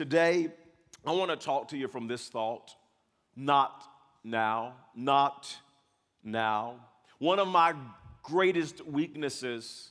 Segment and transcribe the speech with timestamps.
[0.00, 0.48] Today,
[1.04, 2.74] I want to talk to you from this thought
[3.36, 3.84] not
[4.24, 5.54] now, not
[6.24, 6.76] now.
[7.18, 7.74] One of my
[8.22, 9.90] greatest weaknesses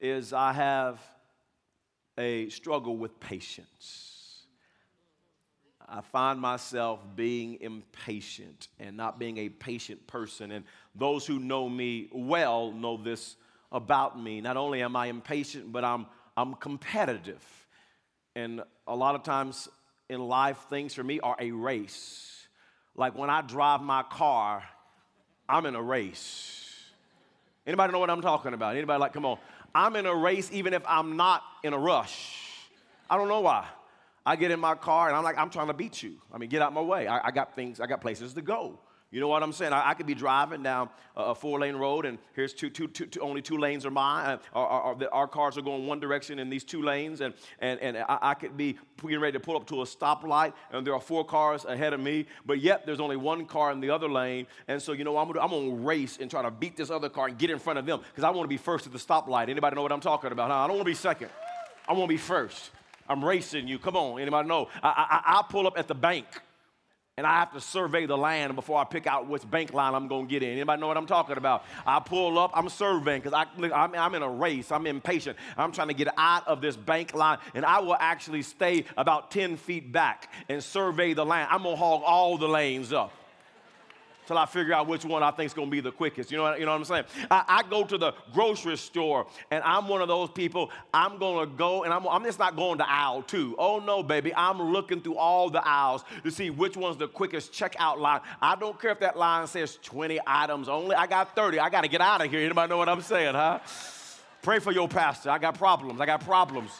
[0.00, 1.00] is I have
[2.18, 4.42] a struggle with patience.
[5.88, 10.50] I find myself being impatient and not being a patient person.
[10.50, 10.64] And
[10.96, 13.36] those who know me well know this
[13.70, 14.40] about me.
[14.40, 17.63] Not only am I impatient, but I'm, I'm competitive.
[18.36, 19.68] And a lot of times
[20.08, 22.46] in life, things for me are a race.
[22.96, 24.62] Like when I drive my car,
[25.48, 26.60] I'm in a race.
[27.66, 28.76] Anybody know what I'm talking about?
[28.76, 29.38] Anybody like, come on.
[29.74, 32.38] I'm in a race even if I'm not in a rush.
[33.08, 33.66] I don't know why.
[34.26, 36.14] I get in my car and I'm like, I'm trying to beat you.
[36.32, 37.06] I mean, get out my way.
[37.06, 38.78] I, I got things, I got places to go.
[39.14, 39.72] You know what I'm saying?
[39.72, 43.06] I, I could be driving down a four lane road and here's two, two, two,
[43.06, 44.40] two, only two lanes are mine.
[44.52, 47.20] Uh, our, our, our, cars are going one direction in these two lanes.
[47.20, 50.52] And, and, and I, I could be getting ready to pull up to a stoplight
[50.72, 53.78] and there are four cars ahead of me, but yet there's only one car in
[53.78, 54.48] the other lane.
[54.66, 57.08] And so, you know, I'm gonna, I'm gonna race and try to beat this other
[57.08, 59.48] car and get in front of them because I wanna be first at the stoplight.
[59.48, 60.50] Anybody know what I'm talking about?
[60.50, 60.56] Huh?
[60.56, 61.30] I don't wanna be second.
[61.86, 62.70] I wanna be first.
[63.08, 63.78] I'm racing you.
[63.78, 64.68] Come on, anybody know?
[64.82, 66.26] I, I, I pull up at the bank
[67.16, 70.08] and I have to survey the land before I pick out which bank line I'm
[70.08, 70.50] going to get in.
[70.50, 71.64] Anybody know what I'm talking about?
[71.86, 74.72] I pull up, I'm surveying because I'm, I'm in a race.
[74.72, 75.38] I'm impatient.
[75.56, 79.30] I'm trying to get out of this bank line, and I will actually stay about
[79.30, 81.48] 10 feet back and survey the land.
[81.52, 83.12] I'm going to hog all the lanes up
[84.26, 86.30] till I figure out which one I think is going to be the quickest.
[86.30, 87.04] You know, what, you know what I'm saying?
[87.30, 90.70] I, I, go to the grocery store, and I'm one of those people.
[90.92, 93.54] I'm going to go, and I'm, I'm just not going to aisle two.
[93.58, 94.34] Oh no, baby!
[94.34, 98.20] I'm looking through all the aisles to see which one's the quickest checkout line.
[98.40, 100.96] I don't care if that line says 20 items only.
[100.96, 101.58] I got 30.
[101.58, 102.40] I got to get out of here.
[102.40, 103.60] Anybody know what I'm saying, huh?
[104.42, 105.30] Pray for your pastor.
[105.30, 106.00] I got problems.
[106.00, 106.70] I got problems.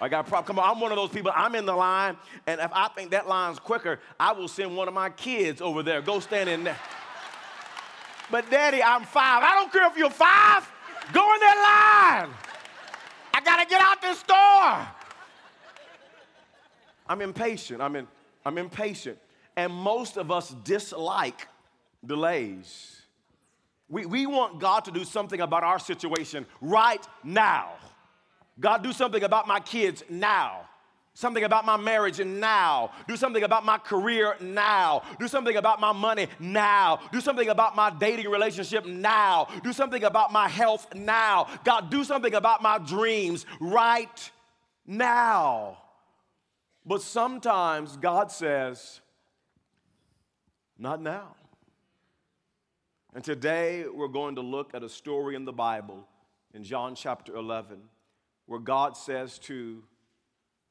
[0.00, 0.46] I got problems.
[0.46, 1.30] Come on, I'm one of those people.
[1.34, 4.88] I'm in the line, and if I think that line's quicker, I will send one
[4.88, 6.00] of my kids over there.
[6.00, 6.78] Go stand in there.
[8.30, 9.42] But daddy, I'm five.
[9.42, 10.70] I don't care if you're five.
[11.12, 12.34] Go in that line.
[13.34, 14.86] I gotta get out this store.
[17.08, 17.82] I'm impatient.
[17.82, 18.06] I'm, in,
[18.46, 19.18] I'm impatient.
[19.56, 21.48] And most of us dislike
[22.06, 23.02] delays.
[23.88, 27.72] We, we want God to do something about our situation right now.
[28.60, 30.68] God, do something about my kids now.
[31.14, 32.92] Something about my marriage now.
[33.08, 35.02] Do something about my career now.
[35.18, 37.00] Do something about my money now.
[37.10, 39.48] Do something about my dating relationship now.
[39.64, 41.48] Do something about my health now.
[41.64, 44.30] God, do something about my dreams right
[44.86, 45.78] now.
[46.86, 49.00] But sometimes God says,
[50.78, 51.34] not now.
[53.14, 56.06] And today we're going to look at a story in the Bible
[56.54, 57.80] in John chapter 11
[58.50, 59.80] where God says to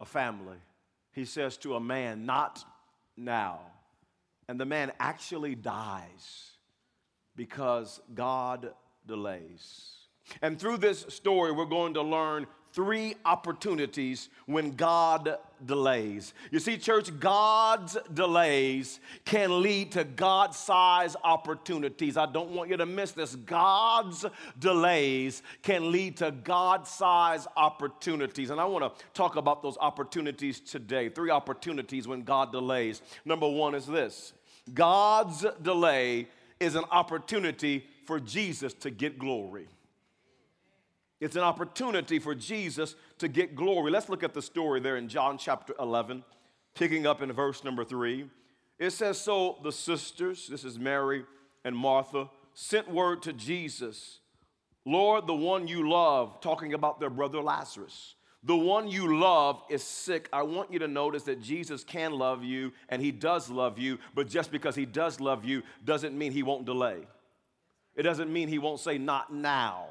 [0.01, 0.57] a family,
[1.13, 2.61] He says to a man, Not
[3.15, 3.61] now.
[4.49, 6.57] And the man actually dies
[7.37, 8.73] because God
[9.07, 9.93] delays.
[10.41, 16.33] And through this story, we're going to learn three opportunities when God delays.
[16.51, 22.17] You see, church, God's delays can lead to God sized opportunities.
[22.17, 23.35] I don't want you to miss this.
[23.35, 24.25] God's
[24.57, 28.49] delays can lead to God sized opportunities.
[28.49, 31.09] And I want to talk about those opportunities today.
[31.09, 33.01] Three opportunities when God delays.
[33.25, 34.33] Number one is this
[34.73, 36.27] God's delay
[36.59, 39.67] is an opportunity for Jesus to get glory.
[41.19, 43.91] It's an opportunity for Jesus to get glory.
[43.91, 46.23] Let's look at the story there in John chapter 11,
[46.75, 48.29] picking up in verse number 3.
[48.77, 51.25] It says, So the sisters, this is Mary
[51.65, 54.19] and Martha, sent word to Jesus,
[54.85, 58.15] Lord, the one you love, talking about their brother Lazarus.
[58.43, 60.29] The one you love is sick.
[60.31, 63.99] I want you to notice that Jesus can love you and he does love you,
[64.15, 67.05] but just because he does love you doesn't mean he won't delay.
[67.95, 69.87] It doesn't mean he won't say, Not now.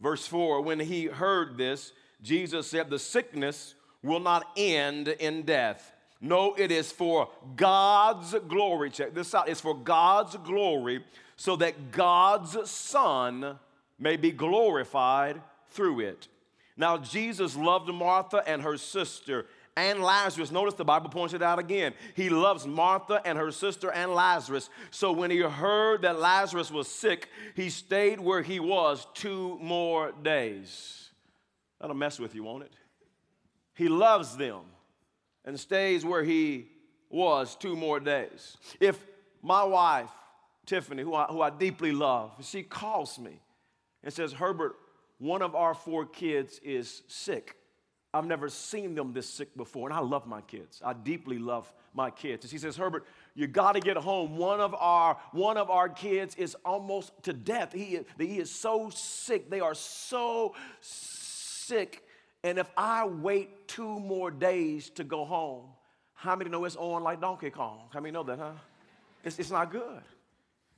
[0.00, 1.92] Verse 4 When he heard this,
[2.22, 5.92] Jesus said, The sickness will not end in death.
[6.20, 8.90] No, it is for God's glory.
[8.90, 9.48] Check this out.
[9.48, 11.04] It's for God's glory
[11.36, 13.58] so that God's Son
[13.98, 15.40] may be glorified
[15.70, 16.28] through it.
[16.76, 20.50] Now, Jesus loved Martha and her sister and Lazarus.
[20.50, 21.92] Notice the Bible points it out again.
[22.14, 24.70] He loves Martha and her sister and Lazarus.
[24.90, 30.12] So when he heard that Lazarus was sick, he stayed where he was two more
[30.22, 31.10] days.
[31.80, 32.72] That'll mess with you, won't it?
[33.74, 34.62] He loves them
[35.44, 36.68] and stays where he
[37.10, 38.56] was two more days.
[38.80, 38.98] If
[39.42, 40.10] my wife,
[40.64, 43.40] Tiffany, who I, who I deeply love, she calls me
[44.02, 44.74] and says, Herbert,
[45.18, 47.56] one of our four kids is sick.
[48.16, 49.88] I've never seen them this sick before.
[49.88, 50.80] And I love my kids.
[50.84, 52.44] I deeply love my kids.
[52.44, 53.04] And she says, Herbert,
[53.34, 54.36] you got to get home.
[54.36, 57.72] One of our one of our kids is almost to death.
[57.72, 59.50] He, he is so sick.
[59.50, 62.02] They are so sick.
[62.42, 65.66] And if I wait two more days to go home,
[66.14, 67.88] how many know it's on like Donkey Kong?
[67.92, 68.52] How many know that, huh?
[69.24, 70.02] It's, it's not good.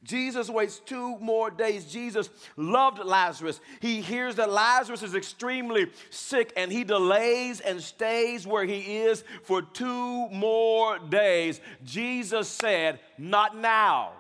[0.05, 1.85] Jesus waits two more days.
[1.85, 3.61] Jesus loved Lazarus.
[3.81, 9.25] He hears that Lazarus is extremely sick and he delays and stays where he is
[9.43, 11.61] for two more days.
[11.85, 14.13] Jesus said, Not now.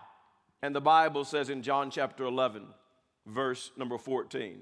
[0.62, 2.64] And the Bible says in John chapter 11,
[3.26, 4.60] verse number 14.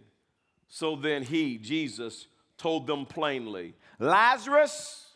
[0.69, 2.27] So then he, Jesus,
[2.59, 5.15] told them plainly, Lazarus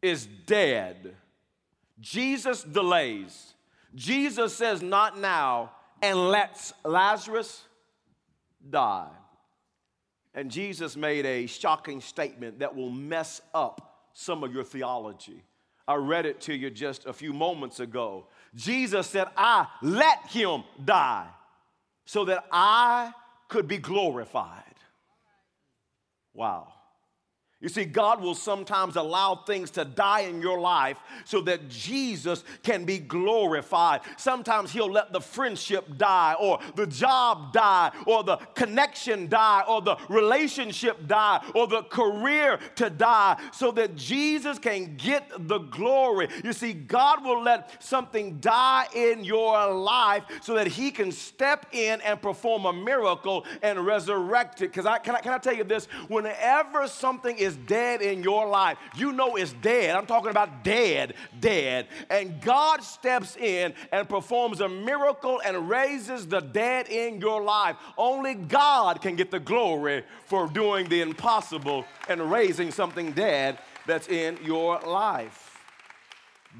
[0.00, 1.16] is dead.
[2.00, 3.53] Jesus delays.
[3.94, 7.64] Jesus says, Not now, and lets Lazarus
[8.68, 9.08] die.
[10.34, 15.44] And Jesus made a shocking statement that will mess up some of your theology.
[15.86, 18.26] I read it to you just a few moments ago.
[18.54, 21.28] Jesus said, I let him die
[22.04, 23.12] so that I
[23.48, 24.62] could be glorified.
[26.32, 26.73] Wow.
[27.64, 32.44] You see, God will sometimes allow things to die in your life so that Jesus
[32.62, 34.02] can be glorified.
[34.18, 39.80] Sometimes He'll let the friendship die, or the job die, or the connection die, or
[39.80, 46.28] the relationship die, or the career to die so that Jesus can get the glory.
[46.44, 51.64] You see, God will let something die in your life so that He can step
[51.72, 54.66] in and perform a miracle and resurrect it.
[54.66, 55.86] Because I, can, I, can I tell you this?
[56.08, 59.94] Whenever something is dead in your life, you know it's dead.
[59.94, 61.88] I'm talking about dead, dead.
[62.10, 67.76] And God steps in and performs a miracle and raises the dead in your life.
[67.96, 74.08] Only God can get the glory for doing the impossible and raising something dead that's
[74.08, 75.58] in your life.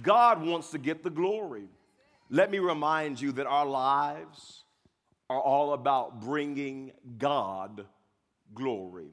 [0.03, 1.69] God wants to get the glory.
[2.31, 4.65] Let me remind you that our lives
[5.31, 7.87] are all about bringing God
[8.55, 9.11] glory.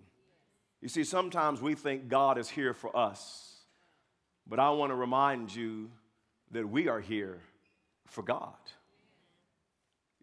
[0.81, 3.55] You see, sometimes we think God is here for us,
[4.47, 5.91] but I want to remind you
[6.51, 7.39] that we are here
[8.07, 8.53] for God.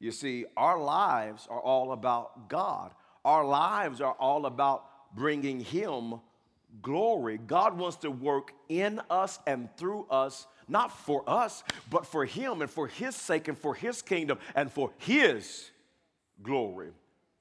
[0.00, 2.92] You see, our lives are all about God.
[3.24, 4.84] Our lives are all about
[5.14, 6.20] bringing Him
[6.82, 7.38] glory.
[7.38, 12.62] God wants to work in us and through us, not for us, but for Him
[12.62, 15.70] and for His sake and for His kingdom and for His
[16.42, 16.90] glory.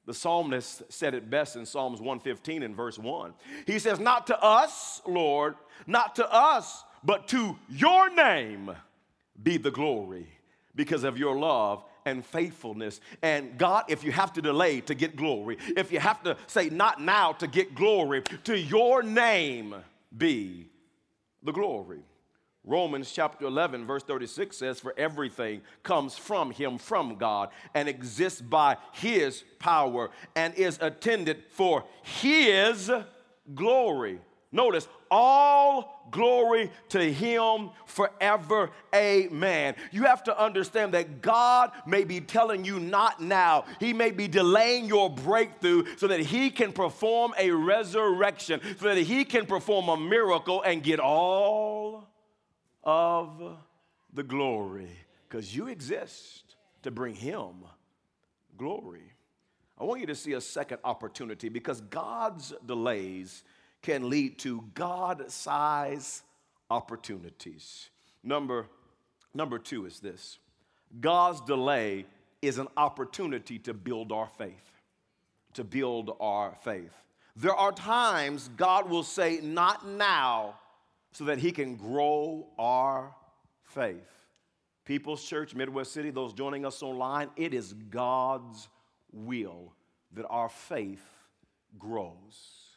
[0.08, 3.34] The psalmist said it best in Psalms 115 and verse 1.
[3.68, 5.56] He says, Not to us, Lord,
[5.86, 8.72] not to us, but to your name
[9.44, 10.28] be the glory
[10.74, 13.02] because of your love and faithfulness.
[13.22, 16.70] And God, if you have to delay to get glory, if you have to say
[16.70, 19.76] not now to get glory, to your name
[20.18, 20.70] be
[21.44, 22.00] the glory.
[22.68, 28.42] Romans chapter 11, verse 36 says, For everything comes from him, from God, and exists
[28.42, 32.92] by his power, and is attended for his
[33.56, 34.20] glory.
[34.52, 38.72] Notice, all glory to him forever.
[38.94, 39.76] Amen.
[39.92, 43.64] You have to understand that God may be telling you not now.
[43.80, 48.98] He may be delaying your breakthrough so that he can perform a resurrection, so that
[48.98, 52.08] he can perform a miracle and get all
[52.88, 53.58] of
[54.14, 54.90] the glory
[55.28, 57.66] because you exist to bring Him
[58.58, 59.14] glory.
[59.78, 63.44] I want you to see a second opportunity because God's delays
[63.84, 66.24] can lead to God size
[66.72, 67.90] opportunities.
[68.24, 68.66] Number,
[69.34, 70.40] number two is this
[71.00, 72.06] God's delay
[72.42, 74.72] is an opportunity to build our faith.
[75.54, 76.94] To build our faith.
[77.36, 80.56] There are times God will say, Not now
[81.18, 83.12] so that He can grow our
[83.64, 83.98] faith.
[84.86, 88.70] People's Church, Midwest City, those joining us online, it is God's
[89.12, 89.74] will
[90.14, 91.04] that our faith
[91.80, 92.68] grows.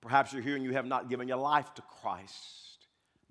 [0.00, 2.86] Perhaps you're here and you have not given your life to Christ.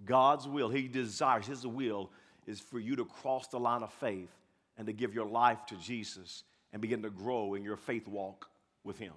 [0.05, 2.12] God's will, He desires, His will
[2.45, 4.29] is for you to cross the line of faith
[4.77, 8.48] and to give your life to Jesus and begin to grow in your faith walk
[8.83, 9.13] with Him.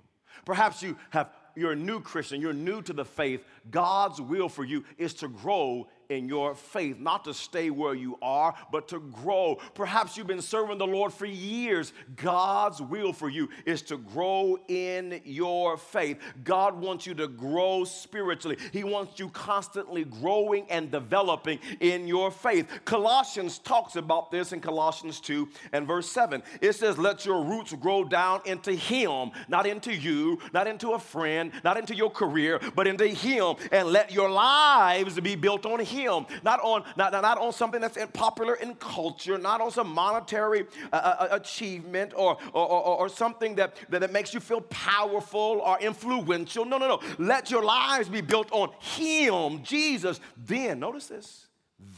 [0.46, 3.44] Perhaps you have you're a new Christian, you're new to the faith.
[3.70, 8.18] God's will for you is to grow in your faith, not to stay where you
[8.22, 9.58] are, but to grow.
[9.74, 11.92] Perhaps you've been serving the Lord for years.
[12.16, 16.18] God's will for you is to grow in your faith.
[16.44, 22.30] God wants you to grow spiritually, He wants you constantly growing and developing in your
[22.30, 22.68] faith.
[22.84, 26.42] Colossians talks about this in Colossians 2 and verse 7.
[26.60, 30.98] It says, Let your roots grow down into Him, not into you, not into a
[30.98, 35.80] friend, not into your career, but into Him, and let your lives be built on
[35.80, 36.01] Him,
[36.42, 40.96] not on not, not on something that's popular in culture, not on some monetary uh,
[40.96, 45.78] uh, uh, achievement or, or, or, or something that, that makes you feel powerful or
[45.80, 46.64] influential.
[46.64, 47.00] No, no, no.
[47.18, 50.20] Let your lives be built on Him, Jesus.
[50.36, 51.46] Then, notice this,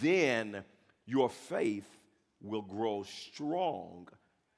[0.01, 0.65] then
[1.07, 1.89] your faith
[2.41, 4.09] will grow strong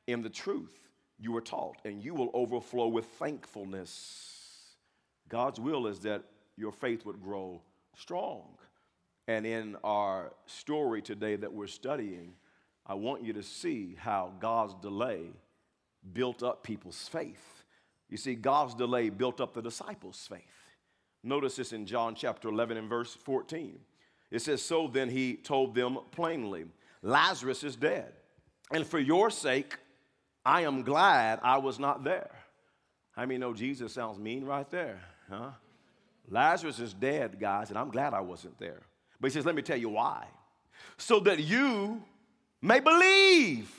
[0.07, 0.77] in the truth
[1.19, 4.77] you were taught, and you will overflow with thankfulness.
[5.29, 6.23] God's will is that
[6.57, 7.63] your faith would grow
[7.97, 8.43] strong.
[9.29, 12.35] And in our story today that we're studying,
[12.87, 15.31] I want you to see how God's delay
[16.13, 17.65] built up people's faith.
[18.09, 20.43] You see, God's delay built up the disciples' faith.
[21.25, 23.81] Notice this in John chapter 11 and verse 14.
[24.31, 26.67] It says, So then he told them plainly,
[27.03, 28.13] Lazarus is dead.
[28.73, 29.77] And for your sake,
[30.45, 32.31] I am glad I was not there.
[33.17, 35.51] I mean, no, Jesus sounds mean right there, huh?
[36.29, 38.83] Lazarus is dead, guys, and I'm glad I wasn't there.
[39.21, 40.27] But he says, Let me tell you why.
[40.99, 42.03] So that you
[42.63, 43.71] may believe.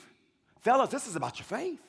[0.60, 1.80] Fellas, this is about your faith.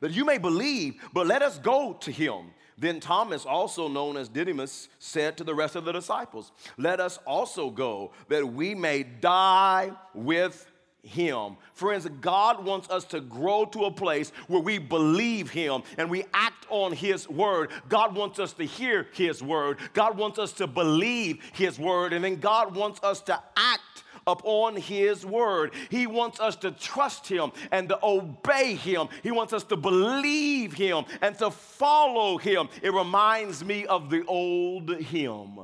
[0.00, 2.50] That you may believe, but let us go to him.
[2.76, 7.18] Then Thomas, also known as Didymus, said to the rest of the disciples, Let us
[7.26, 10.70] also go, that we may die with
[11.04, 11.56] him.
[11.74, 16.24] Friends, God wants us to grow to a place where we believe Him and we
[16.32, 17.70] act on His word.
[17.88, 19.78] God wants us to hear His word.
[19.92, 22.12] God wants us to believe His word.
[22.12, 25.74] And then God wants us to act upon His word.
[25.90, 29.08] He wants us to trust Him and to obey Him.
[29.22, 32.68] He wants us to believe Him and to follow Him.
[32.82, 35.60] It reminds me of the old hymn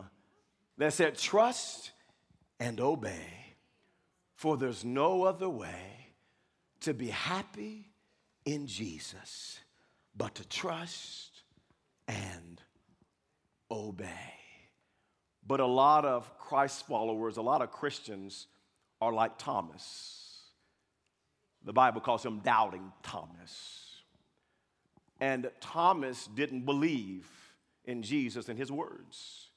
[0.76, 1.92] that said, Trust
[2.58, 3.39] and obey.
[4.40, 6.14] For there's no other way
[6.80, 7.90] to be happy
[8.46, 9.60] in Jesus
[10.16, 11.42] but to trust
[12.08, 12.58] and
[13.70, 14.08] obey.
[15.46, 18.46] But a lot of Christ followers, a lot of Christians
[19.02, 20.40] are like Thomas.
[21.66, 23.94] The Bible calls him doubting Thomas.
[25.20, 27.28] And Thomas didn't believe
[27.84, 29.50] in Jesus and his words.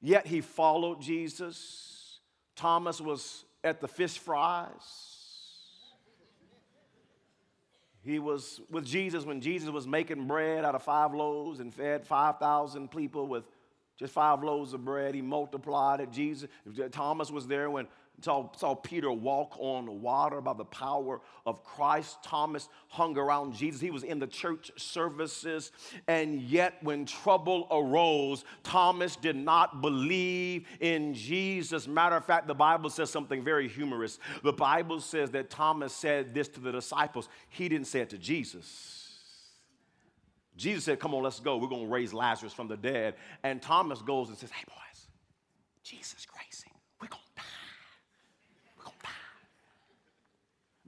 [0.00, 2.20] Yet he followed Jesus.
[2.56, 5.08] Thomas was at the fish fries.
[8.02, 12.06] He was with Jesus when Jesus was making bread out of five loaves and fed
[12.06, 13.44] 5,000 people with
[13.98, 15.14] just five loaves of bread.
[15.14, 16.10] He multiplied it.
[16.10, 16.48] Jesus,
[16.90, 17.86] Thomas was there when
[18.20, 22.18] saw, saw Peter walk on water by the power of Christ.
[22.22, 23.80] Thomas hung around Jesus.
[23.80, 25.72] He was in the church services.
[26.06, 31.86] And yet, when trouble arose, Thomas did not believe in Jesus.
[31.86, 34.18] Matter of fact, the Bible says something very humorous.
[34.42, 38.18] The Bible says that Thomas said this to the disciples, he didn't say it to
[38.18, 38.98] Jesus.
[40.56, 41.56] Jesus said, Come on, let's go.
[41.56, 43.14] We're going to raise Lazarus from the dead.
[43.44, 45.06] And Thomas goes and says, Hey, boys,
[45.84, 46.37] Jesus crazy.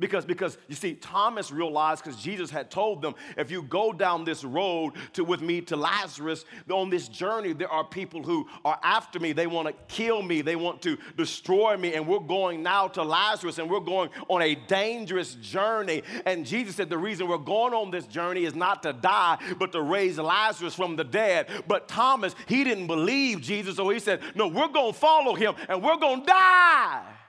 [0.00, 4.24] Because, because you see, Thomas realized because Jesus had told them, if you go down
[4.24, 8.80] this road to with me to Lazarus, on this journey, there are people who are
[8.82, 9.32] after me.
[9.32, 11.94] They want to kill me, they want to destroy me.
[11.94, 16.02] And we're going now to Lazarus and we're going on a dangerous journey.
[16.24, 19.72] And Jesus said, the reason we're going on this journey is not to die, but
[19.72, 21.48] to raise Lazarus from the dead.
[21.68, 25.54] But Thomas, he didn't believe Jesus, so he said, No, we're going to follow him
[25.68, 27.19] and we're going to die.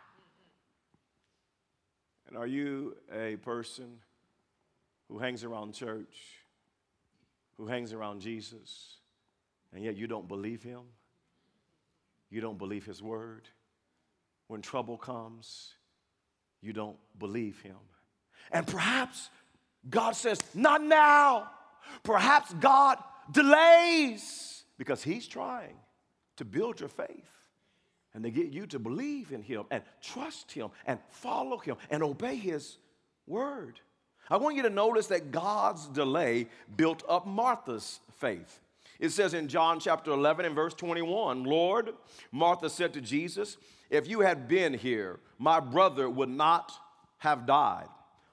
[2.32, 3.98] And are you a person
[5.10, 6.18] who hangs around church,
[7.58, 9.00] who hangs around Jesus,
[9.74, 10.80] and yet you don't believe him?
[12.30, 13.50] You don't believe his word?
[14.48, 15.74] When trouble comes,
[16.62, 17.76] you don't believe him.
[18.50, 19.30] And perhaps
[19.90, 21.50] God says, Not now.
[22.02, 22.98] Perhaps God
[23.30, 25.76] delays because he's trying
[26.38, 27.41] to build your faith
[28.14, 32.04] and they get you to believe in him and trust him and follow him and
[32.04, 32.78] obey his
[33.28, 33.80] word.
[34.30, 38.60] I want you to notice that God's delay built up Martha's faith.
[39.00, 41.94] It says in John chapter 11 and verse 21 Lord,
[42.32, 43.58] Martha said to Jesus,
[43.90, 46.72] If you had been here, my brother would not
[47.18, 47.88] have died.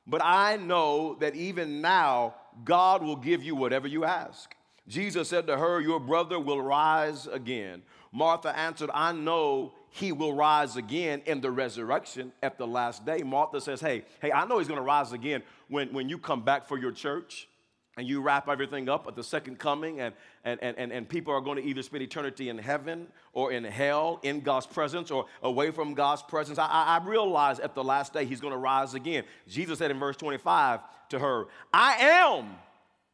[0.06, 4.54] But I know that even now God will give you whatever you ask.
[4.88, 7.82] Jesus said to her, Your brother will rise again.
[8.12, 13.22] Martha answered, I know he will rise again in the resurrection at the last day.
[13.22, 16.42] Martha says, Hey, hey, I know he's going to rise again when, when you come
[16.42, 17.48] back for your church
[17.96, 21.40] and you wrap everything up at the second coming, and, and, and, and people are
[21.40, 25.72] going to either spend eternity in heaven or in hell, in God's presence or away
[25.72, 26.60] from God's presence.
[26.60, 29.24] I, I realize at the last day he's going to rise again.
[29.48, 32.50] Jesus said in verse 25 to her, I am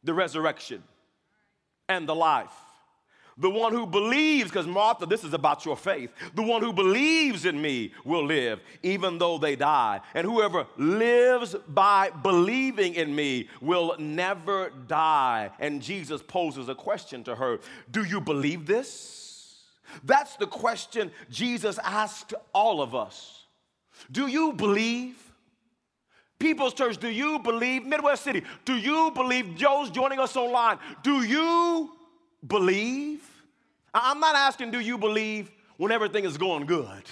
[0.03, 0.83] the resurrection
[1.89, 2.53] and the life.
[3.37, 6.09] The one who believes, because Martha, this is about your faith.
[6.35, 9.99] The one who believes in me will live, even though they die.
[10.13, 15.51] And whoever lives by believing in me will never die.
[15.59, 17.59] And Jesus poses a question to her
[17.91, 19.63] Do you believe this?
[20.03, 23.43] That's the question Jesus asked all of us.
[24.11, 25.21] Do you believe?
[26.39, 27.85] People's Church, do you believe?
[27.85, 29.55] Midwest City, do you believe?
[29.55, 30.79] Joe's joining us online.
[31.01, 31.91] Do you
[32.47, 33.21] believe?
[33.93, 37.03] I'm not asking, do you believe when everything is going good?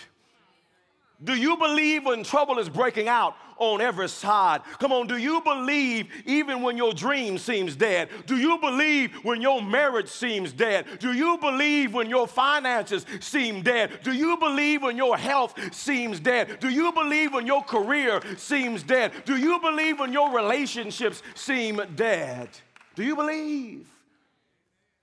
[1.23, 4.61] Do you believe when trouble is breaking out on every side?
[4.79, 8.09] Come on, do you believe even when your dream seems dead?
[8.25, 10.85] Do you believe when your marriage seems dead?
[10.99, 13.99] Do you believe when your finances seem dead?
[14.03, 16.59] Do you believe when your health seems dead?
[16.59, 19.13] Do you believe when your career seems dead?
[19.23, 22.49] Do you believe when your relationships seem dead?
[22.95, 23.92] Do you believe?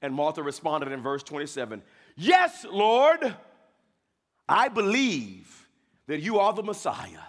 [0.03, 1.83] And Martha responded in verse 27
[2.17, 3.35] Yes, Lord,
[4.49, 5.69] I believe
[6.07, 7.21] that you are the Messiah,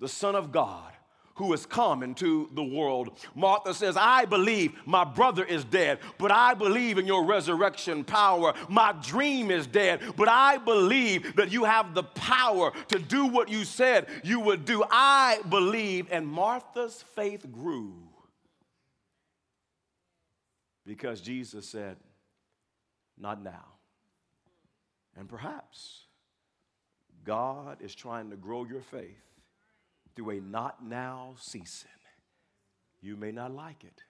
[0.00, 0.90] the Son of God.
[1.38, 3.18] Who has come into the world.
[3.34, 8.54] Martha says, I believe my brother is dead, but I believe in your resurrection power.
[8.68, 13.48] My dream is dead, but I believe that you have the power to do what
[13.48, 14.84] you said you would do.
[14.88, 16.06] I believe.
[16.12, 17.94] And Martha's faith grew
[20.86, 21.96] because Jesus said,
[23.18, 23.64] Not now.
[25.16, 26.04] And perhaps
[27.24, 29.22] God is trying to grow your faith
[30.14, 31.88] through a not now season.
[33.00, 34.02] You may not like it,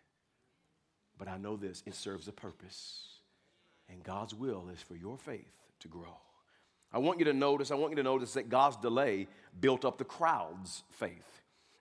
[1.18, 3.08] but I know this it serves a purpose.
[3.88, 6.16] And God's will is for your faith to grow.
[6.92, 9.26] I want you to notice, I want you to notice that God's delay
[9.60, 11.33] built up the crowd's faith.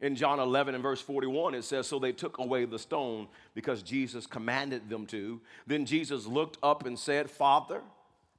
[0.04, 3.82] In John 11 and verse 41, it says, So they took away the stone because
[3.82, 5.40] Jesus commanded them to.
[5.66, 7.82] Then Jesus looked up and said, Father,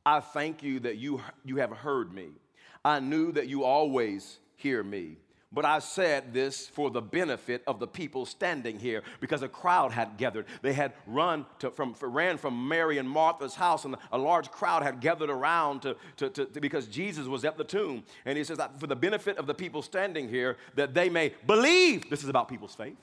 [0.04, 2.28] I thank you that you, you have heard me.
[2.84, 5.16] I knew that you always hear me.
[5.54, 9.92] But I said this for the benefit of the people standing here because a crowd
[9.92, 10.46] had gathered.
[10.62, 14.82] They had run to, from, ran from Mary and Martha's house, and a large crowd
[14.82, 18.02] had gathered around to, to, to, to because Jesus was at the tomb.
[18.26, 22.10] And he says, For the benefit of the people standing here, that they may believe,
[22.10, 22.96] this is about people's faith,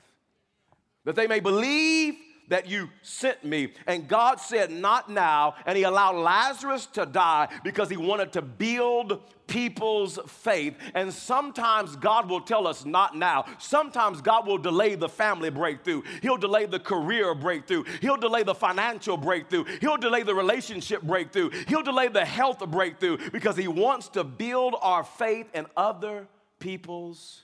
[1.04, 2.16] that they may believe
[2.48, 3.72] that you sent me.
[3.86, 5.54] And God said, Not now.
[5.66, 10.74] And He allowed Lazarus to die because He wanted to build people's faith.
[10.94, 13.44] And sometimes God will tell us, Not now.
[13.58, 18.54] Sometimes God will delay the family breakthrough, He'll delay the career breakthrough, He'll delay the
[18.54, 24.08] financial breakthrough, He'll delay the relationship breakthrough, He'll delay the health breakthrough because He wants
[24.10, 26.26] to build our faith in other
[26.58, 27.42] people's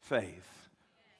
[0.00, 0.57] faith.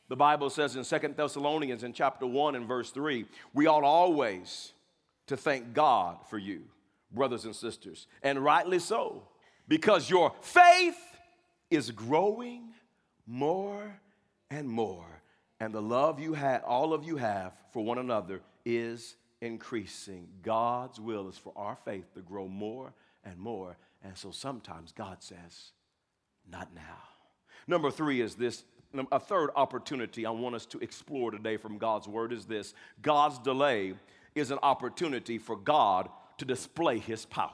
[0.09, 4.73] The Bible says in Second Thessalonians in chapter 1 and verse 3, we ought always
[5.27, 6.63] to thank God for you,
[7.13, 9.23] brothers and sisters, and rightly so,
[9.69, 10.99] because your faith
[11.71, 12.71] is growing
[13.27, 14.01] more
[14.51, 15.21] and more,
[15.61, 20.27] and the love you have, all of you have for one another is increasing.
[20.43, 22.95] God's will is for our faith to grow more
[23.25, 25.73] and more, and so sometimes God says,
[26.51, 27.03] not now.
[27.67, 28.65] Number three is this
[29.13, 33.39] a third opportunity I want us to explore today from God's word is this God's
[33.39, 33.95] delay
[34.35, 37.53] is an opportunity for God to display his power.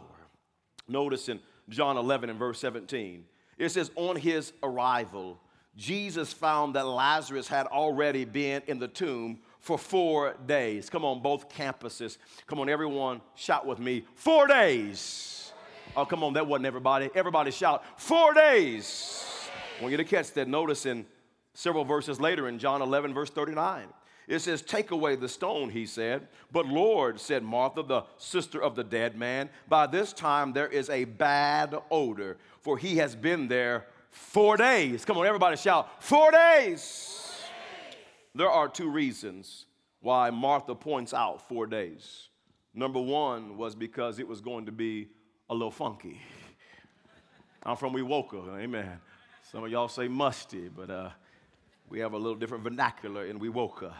[0.87, 3.25] Notice in John 11 and verse 17,
[3.57, 5.41] it says, On his arrival,
[5.77, 10.91] Jesus found that Lazarus had already been in the tomb for four days.
[10.91, 12.19] Come on, both campuses.
[12.47, 14.05] Come on, everyone, shout with me.
[14.15, 15.53] Four days.
[15.97, 17.11] Oh, come on, that wasn't everybody.
[17.15, 19.25] Everybody shout, Four days.
[19.79, 20.47] I want you to catch that.
[20.47, 21.07] Notice in
[21.55, 23.87] Several verses later in John 11, verse 39,
[24.27, 26.29] it says, Take away the stone, he said.
[26.51, 30.91] But Lord, said Martha, the sister of the dead man, by this time there is
[30.91, 35.05] a bad odor, for he has been there four days.
[35.05, 37.21] Come on, everybody shout, Four days.
[38.35, 39.67] There are two reasons
[40.01, 42.29] why Martha points out four days.
[42.75, 45.09] Number one was because it was going to be
[45.49, 46.21] a little funky.
[47.63, 48.99] I'm from Wewoka, amen.
[49.53, 51.11] Some of y'all say musty, but uh,
[51.89, 53.93] we have a little different vernacular in Wewoka.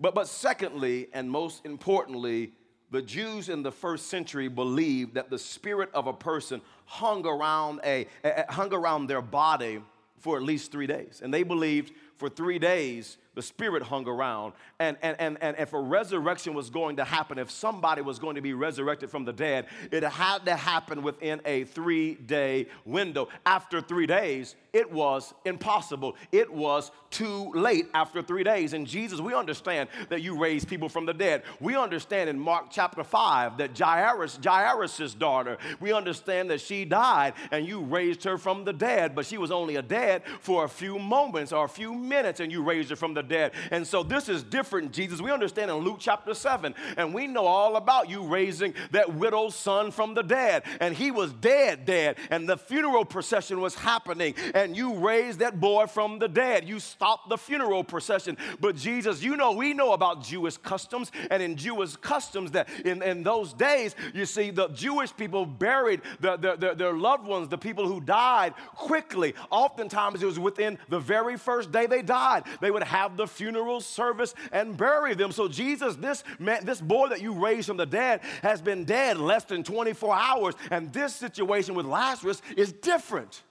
[0.00, 2.52] But, but secondly, and most importantly,
[2.92, 7.80] The Jews in the first century believed that the spirit of a person hung around,
[7.84, 9.80] a, a, hung around their body
[10.18, 11.22] for at least three days.
[11.24, 14.52] And they believed for three days the spirit hung around.
[14.78, 18.36] And, and, and, and if a resurrection was going to happen, if somebody was going
[18.36, 23.28] to be resurrected from the dead, it had to happen within a three day window.
[23.46, 26.16] After three days, it was impossible.
[26.30, 28.72] It was too late after three days.
[28.72, 31.42] And Jesus, we understand that you raised people from the dead.
[31.60, 37.34] We understand in Mark chapter 5 that Jairus, Jairus' daughter, we understand that she died
[37.50, 40.68] and you raised her from the dead, but she was only a dead for a
[40.68, 43.52] few moments or a few minutes and you raised her from the the dead.
[43.70, 45.20] And so this is different, Jesus.
[45.20, 49.54] We understand in Luke chapter 7, and we know all about you raising that widow's
[49.54, 50.64] son from the dead.
[50.80, 55.60] And he was dead, dead, and the funeral procession was happening, and you raised that
[55.60, 56.68] boy from the dead.
[56.68, 58.36] You stopped the funeral procession.
[58.60, 63.02] But Jesus, you know, we know about Jewish customs, and in Jewish customs, that in,
[63.02, 67.48] in those days, you see, the Jewish people buried the, the, the, their loved ones,
[67.48, 69.34] the people who died, quickly.
[69.50, 72.44] Oftentimes, it was within the very first day they died.
[72.60, 75.32] They would have the funeral service and bury them.
[75.32, 79.18] So, Jesus, this man, this boy that you raised from the dead has been dead
[79.18, 80.54] less than 24 hours.
[80.70, 83.42] And this situation with Lazarus is different.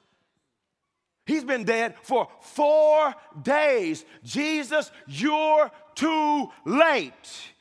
[1.26, 4.06] He's been dead for four days.
[4.24, 7.52] Jesus, you're too late.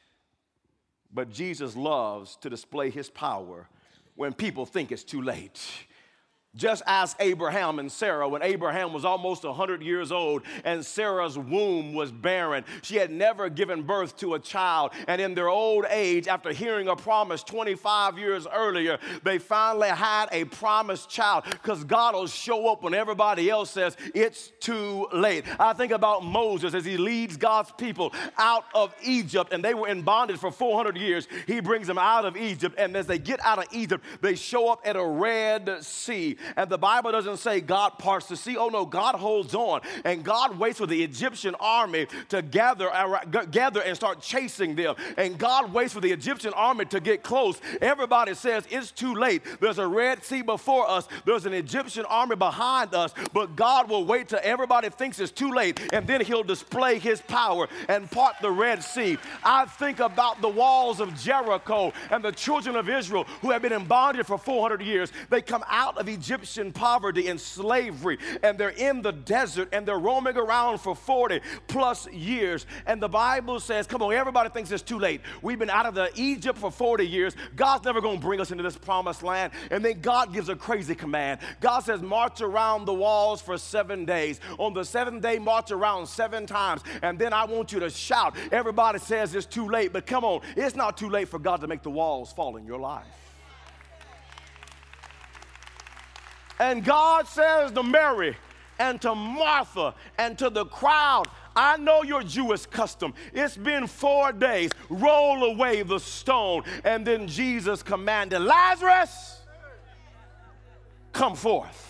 [1.12, 3.68] But Jesus loves to display his power
[4.14, 5.61] when people think it's too late.
[6.57, 11.95] Just as Abraham and Sarah, when Abraham was almost 100 years old and Sarah's womb
[11.95, 14.91] was barren, she had never given birth to a child.
[15.07, 20.27] And in their old age, after hearing a promise 25 years earlier, they finally had
[20.33, 25.45] a promised child because God will show up when everybody else says it's too late.
[25.61, 29.87] I think about Moses as he leads God's people out of Egypt, and they were
[29.87, 31.29] in bondage for 400 years.
[31.47, 34.69] He brings them out of Egypt, and as they get out of Egypt, they show
[34.73, 36.39] up at a Red Sea.
[36.57, 38.57] And the Bible doesn't say God parts the sea.
[38.57, 39.81] Oh no, God holds on.
[40.05, 42.90] And God waits for the Egyptian army to gather,
[43.50, 44.94] gather and start chasing them.
[45.16, 47.61] And God waits for the Egyptian army to get close.
[47.81, 49.42] Everybody says it's too late.
[49.61, 53.14] There's a Red Sea before us, there's an Egyptian army behind us.
[53.33, 55.81] But God will wait till everybody thinks it's too late.
[55.92, 59.18] And then He'll display His power and part the Red Sea.
[59.44, 63.72] I think about the walls of Jericho and the children of Israel who have been
[63.72, 65.12] in bondage for 400 years.
[65.29, 69.85] They come out of Egypt Egyptian poverty and slavery, and they're in the desert and
[69.87, 72.66] they're roaming around for 40 plus years.
[72.87, 75.23] And the Bible says, Come on, everybody thinks it's too late.
[75.43, 77.35] We've been out of the Egypt for 40 years.
[77.57, 79.53] God's never going to bring us into this promised land.
[79.73, 81.40] And then God gives a crazy command.
[81.61, 84.38] God says, March around the walls for seven days.
[84.59, 86.83] On the seventh day, march around seven times.
[87.03, 88.37] And then I want you to shout.
[88.53, 91.66] Everybody says it's too late, but come on, it's not too late for God to
[91.66, 93.30] make the walls fall in your life.
[96.61, 98.37] And God says to Mary
[98.79, 101.25] and to Martha and to the crowd,
[101.57, 103.14] I know your Jewish custom.
[103.33, 104.70] It's been four days.
[104.90, 106.62] Roll away the stone.
[106.85, 109.40] And then Jesus commanded, Lazarus,
[111.12, 111.89] come forth.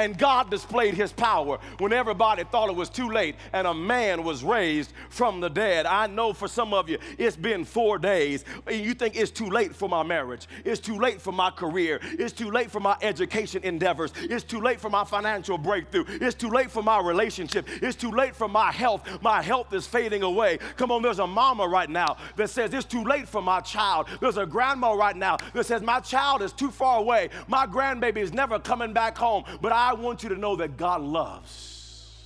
[0.00, 4.24] And God displayed his power when everybody thought it was too late and a man
[4.24, 5.84] was raised from the dead.
[5.84, 8.46] I know for some of you, it's been four days.
[8.66, 10.48] And you think it's too late for my marriage.
[10.64, 12.00] It's too late for my career.
[12.02, 14.14] It's too late for my education endeavors.
[14.16, 16.06] It's too late for my financial breakthrough.
[16.08, 17.68] It's too late for my relationship.
[17.82, 19.06] It's too late for my health.
[19.20, 20.60] My health is fading away.
[20.78, 24.06] Come on, there's a mama right now that says it's too late for my child.
[24.18, 27.28] There's a grandma right now that says my child is too far away.
[27.48, 29.44] My grandbaby is never coming back home.
[29.60, 32.22] But I I want you to know that God loves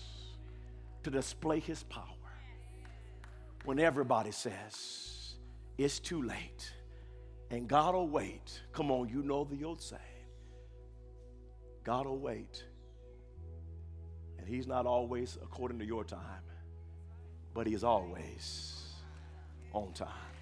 [1.02, 2.04] to display his power
[3.64, 5.36] when everybody says
[5.78, 6.74] it's too late
[7.50, 8.60] and God will wait.
[8.74, 10.02] Come on, you know the old saying
[11.84, 12.62] God will wait.
[14.38, 16.44] And he's not always according to your time,
[17.54, 18.92] but he is always
[19.72, 20.33] on time.